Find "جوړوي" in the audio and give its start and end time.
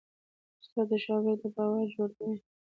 1.95-2.37